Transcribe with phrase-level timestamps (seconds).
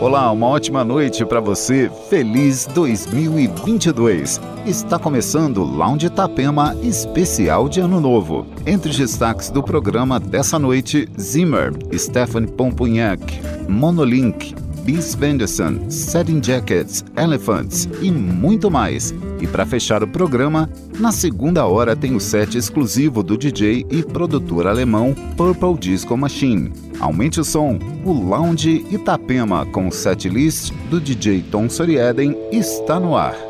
[0.00, 1.90] Olá, uma ótima noite para você.
[2.08, 4.40] Feliz 2022.
[4.64, 8.46] Está começando Lounge Itapema especial de Ano Novo.
[8.66, 14.54] Entre os destaques do programa dessa noite, Zimmer, Stephanie Pompunhac, Monolink,
[14.84, 19.14] Bis Venderson, Setting Jackets, Elephants e muito mais.
[19.38, 24.02] E para fechar o programa, na segunda hora tem o set exclusivo do DJ e
[24.02, 26.89] produtor alemão Purple Disco Machine.
[27.00, 33.49] Aumente o som, o Lounge Itapema com setlist do DJ Tom Sorieden está no ar.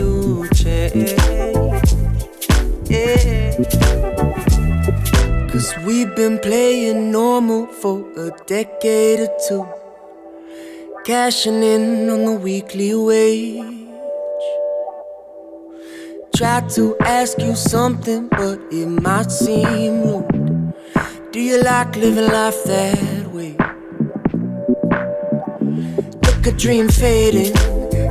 [5.51, 9.65] Cause we've been playing normal for a decade or two
[11.05, 13.63] cashing in on the weekly wage.
[16.35, 20.73] Tried to ask you something, but it might seem rude.
[21.31, 23.55] Do you like living life that way?
[26.25, 27.55] Look a dream fading,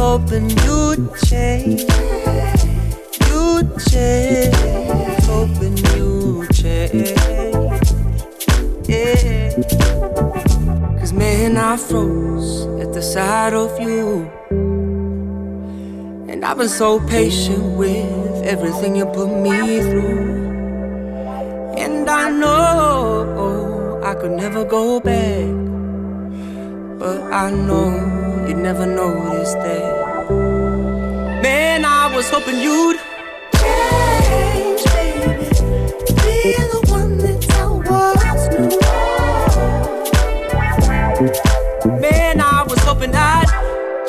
[0.00, 1.82] hoping you'd change.
[3.28, 4.54] You'd change.
[5.28, 7.30] Hoping you'd change
[8.90, 9.54] yeah.
[10.98, 14.28] Cause man, I froze at the sight of you.
[16.28, 20.48] And I've been so patient with everything you put me through.
[21.78, 25.50] And I know I could never go back.
[26.98, 30.28] But I know you'd never notice that.
[31.40, 32.98] Man, I was hoping you'd
[33.54, 35.46] change, baby.
[36.20, 38.70] Be the one that I was new.
[42.00, 43.46] Man, I was hoping I'd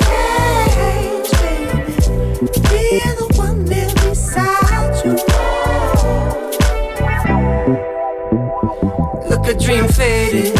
[0.08, 1.92] change, baby.
[2.68, 2.84] Be
[3.20, 5.12] the one there beside you.
[9.30, 10.54] Look, a dream faded.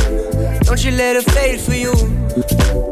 [0.63, 2.92] Don't you let it fade for you.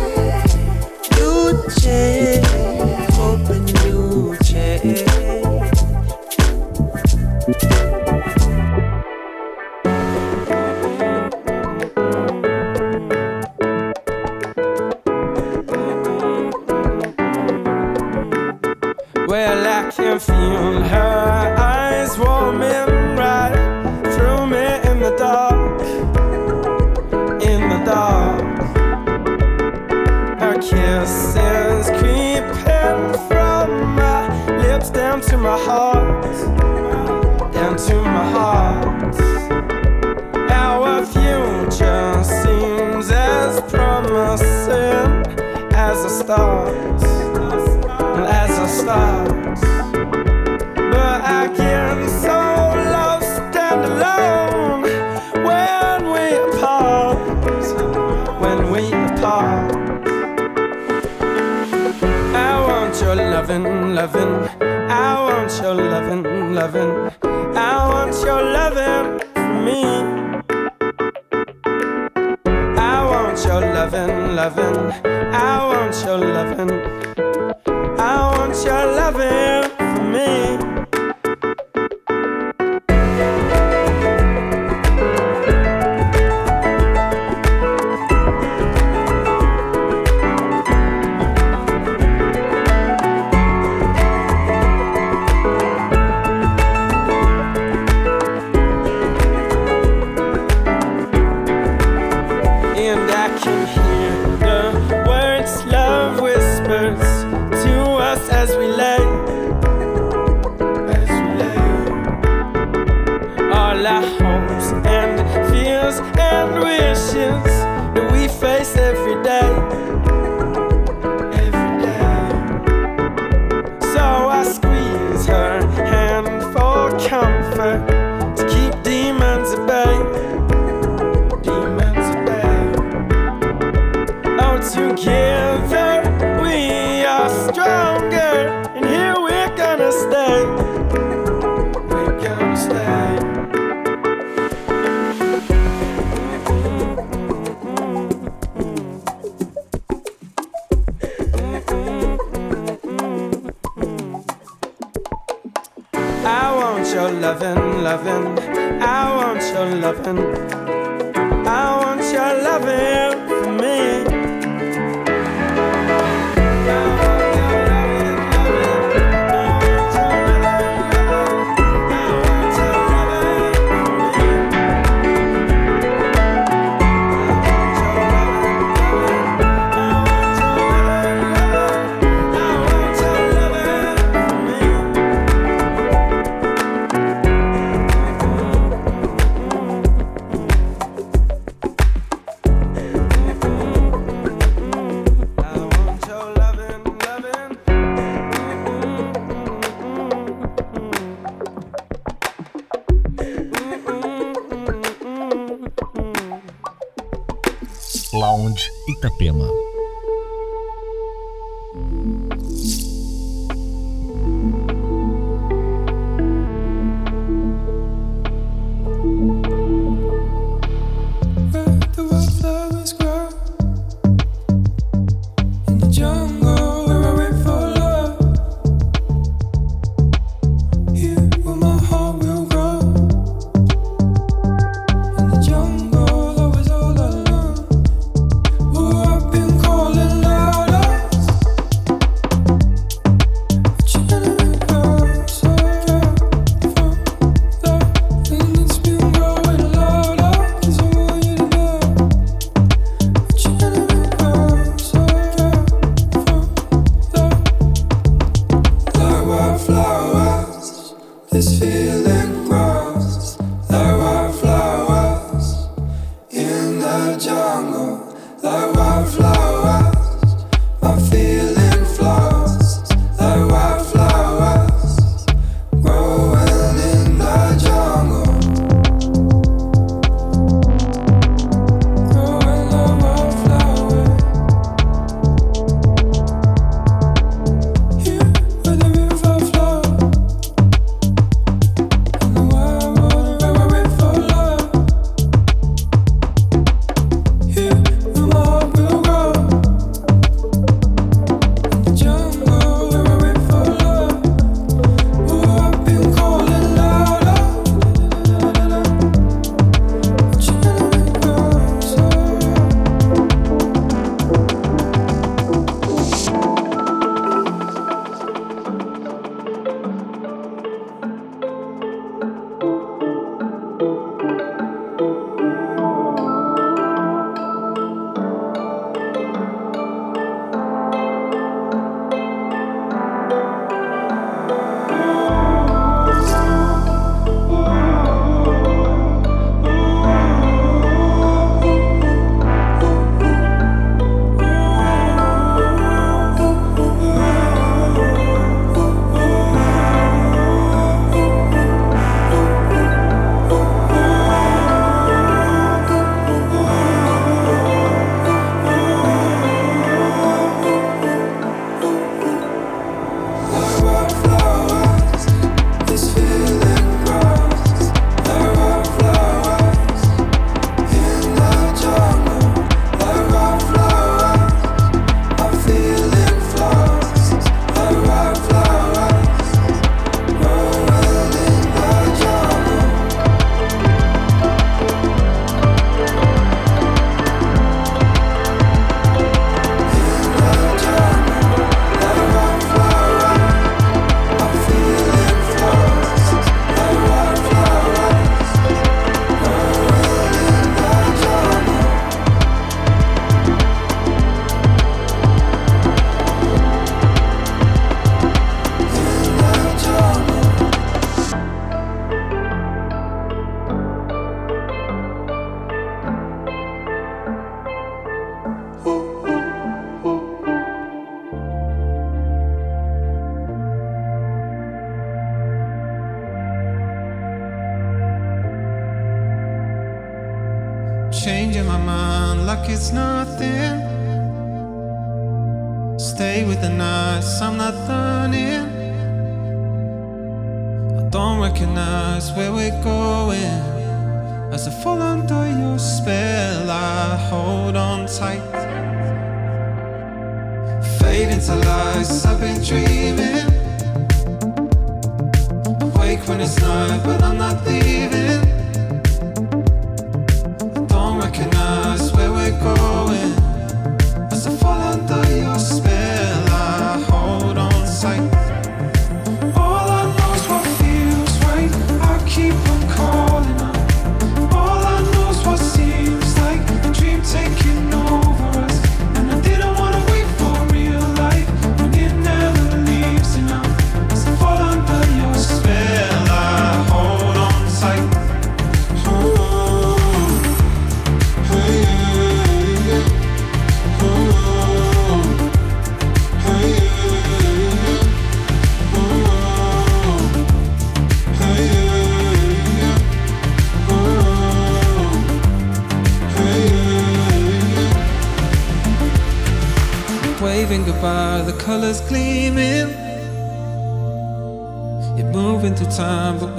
[1.79, 2.47] change,
[3.13, 5.30] hoping you'd change.
[66.61, 67.00] Loving,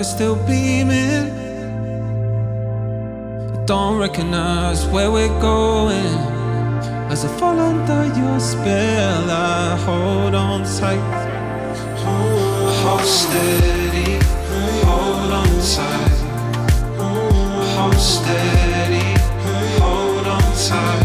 [0.04, 1.30] still beaming.
[3.52, 6.14] I don't recognize where we're going.
[7.10, 10.98] As I fall under your spell, I hold on tight.
[12.82, 14.18] Hold steady,
[14.84, 16.18] hold on tight.
[17.76, 19.20] Hold steady,
[19.78, 21.01] hold on tight.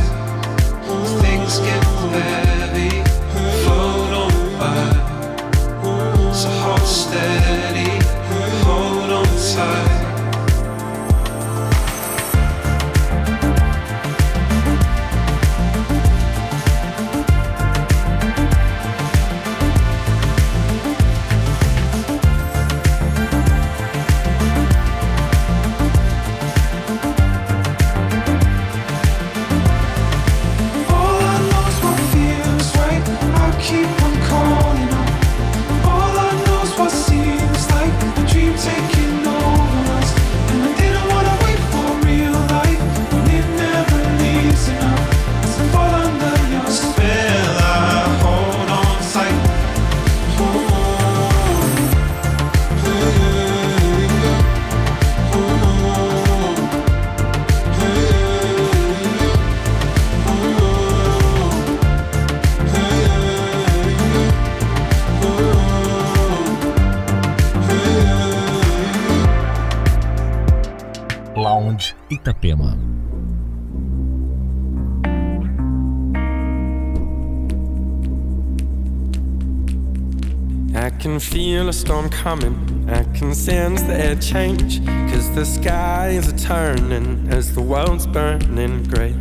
[81.08, 82.86] Can feel a storm coming.
[82.90, 84.86] I can sense the air change.
[84.86, 89.14] Cause the skies are turning as the world's burning grey.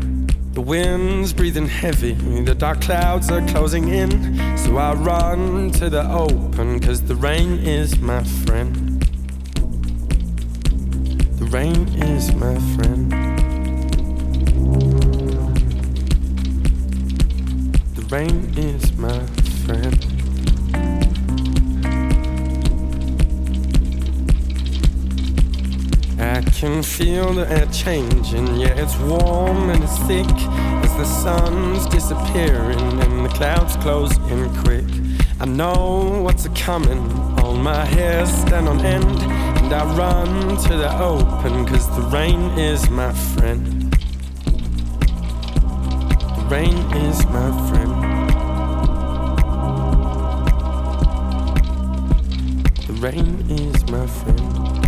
[0.54, 4.10] The wind's breathing heavy, the dark clouds are closing in.
[4.58, 9.00] So I run to the open, cause the rain is my friend.
[11.38, 13.12] The rain is my friend.
[17.94, 19.24] The rain is my
[19.64, 20.05] friend.
[26.56, 30.26] Can feel the air changing, yeah, it's warm and it's thick
[30.84, 34.86] as the sun's disappearing and the clouds close in quick.
[35.38, 40.76] I know what's a coming, all my hairs stand on end, and I run to
[40.78, 43.92] the open, cause the rain is my friend.
[46.36, 47.92] The rain is my friend.
[52.86, 54.85] The rain is my friend.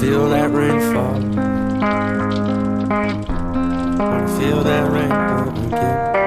[0.00, 1.14] Feel that rain fall.
[3.98, 6.17] Wanna feel that rain again.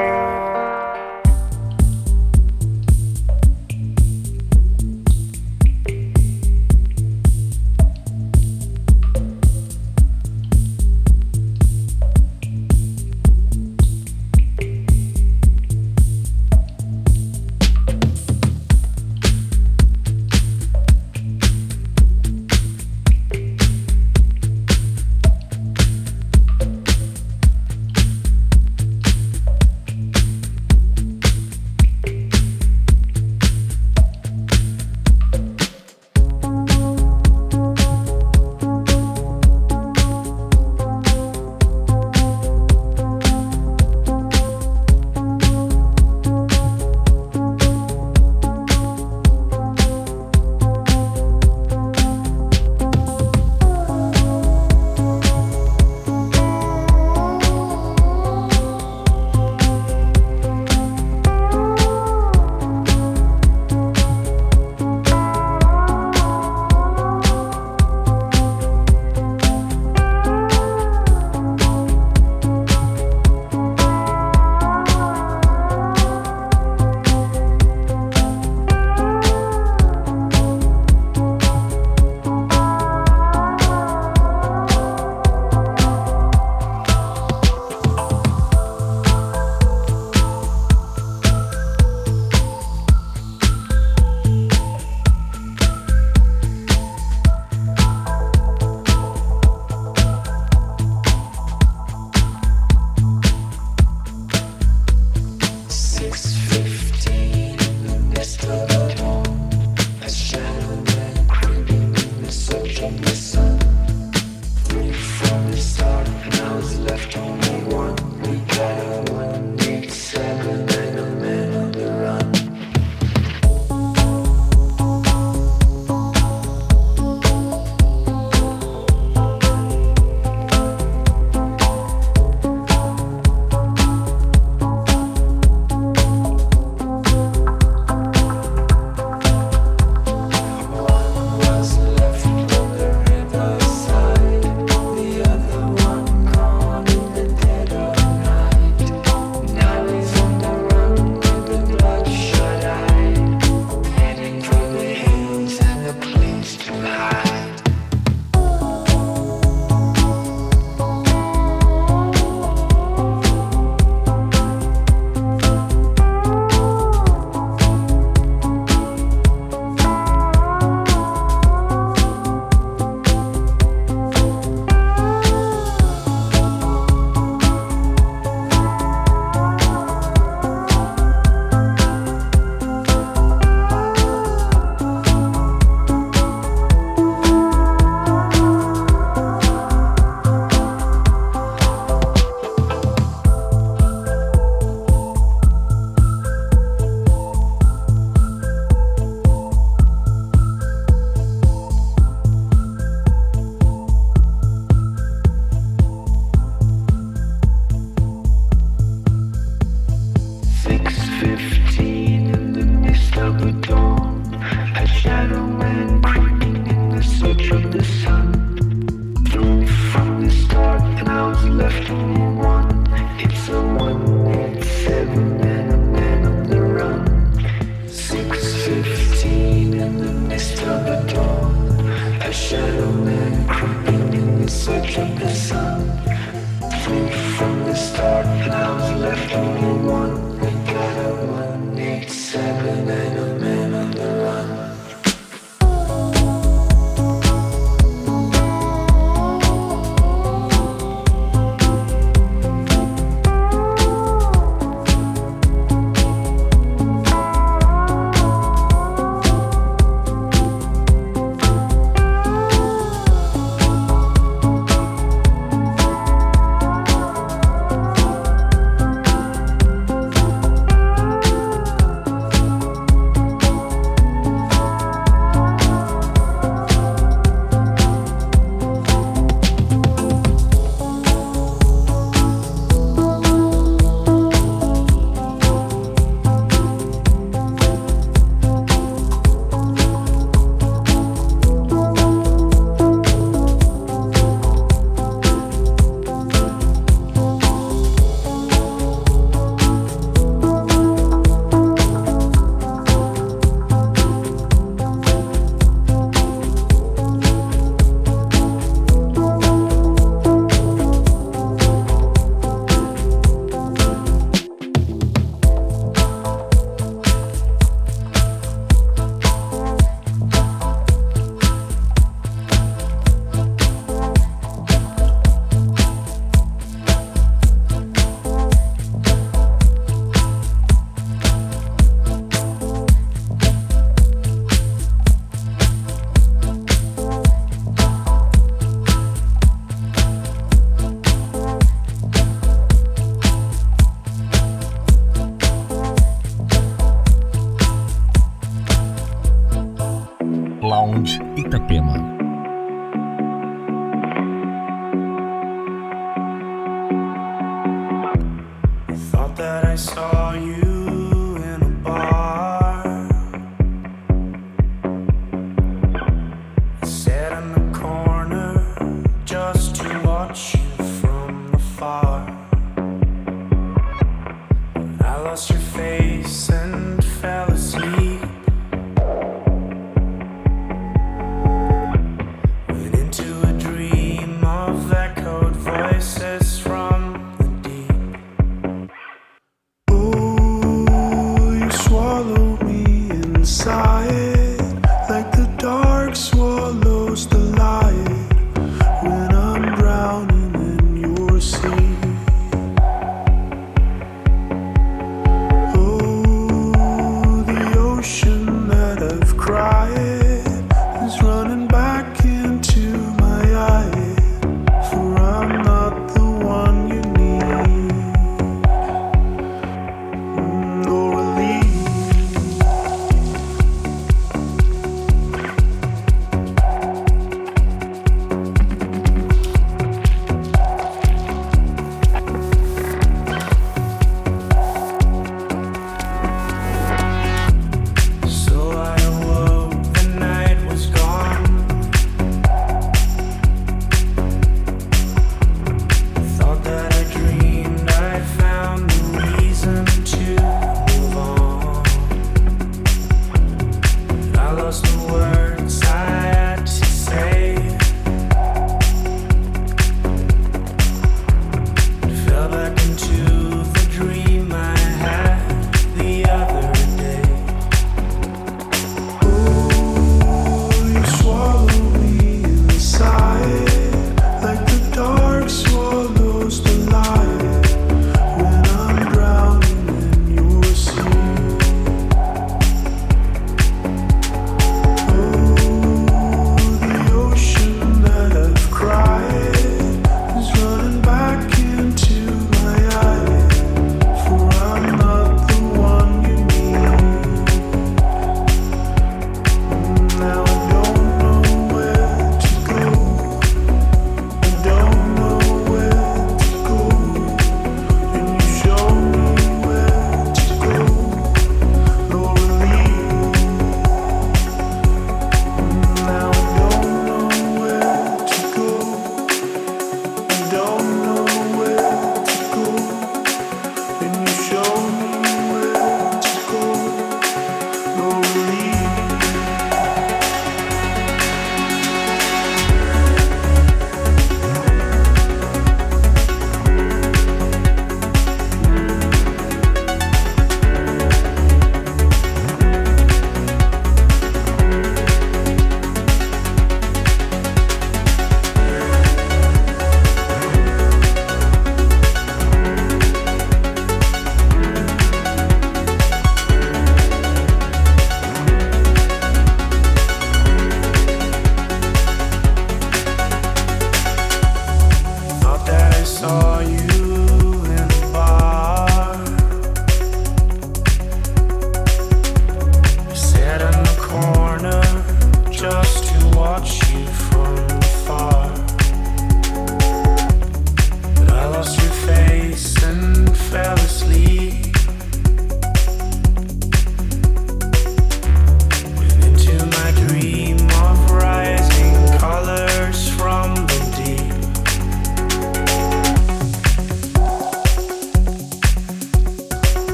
[566.22, 566.81] saw you.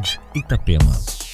[0.00, 0.96] Lounge Itapema.
[0.96, 1.29] Itapema.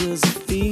[0.00, 0.69] How does